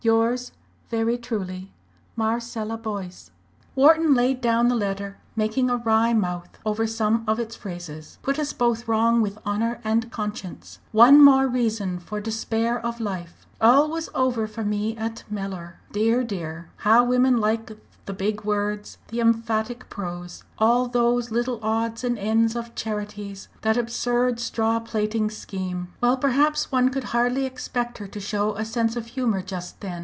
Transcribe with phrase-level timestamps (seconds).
[0.03, 0.51] "Yours
[0.89, 1.71] very truly,
[2.15, 3.29] "MARCELLA BOYCE."
[3.75, 8.17] Wharton laid down the letter, making a wry mouth over some of its phrases.
[8.23, 13.45] "'Put us both wrong with honour and conscience.' 'One more reason for despair of life'
[13.61, 16.23] 'All was over for me at Mellor' dear!
[16.23, 16.71] dear!
[16.77, 17.69] how women like
[18.07, 20.43] the big words the emphatic pose.
[20.57, 25.93] All those little odds and ends of charities that absurd straw plaiting scheme!
[26.01, 29.99] Well, perhaps one could hardly expect her to show a sense of humour just then.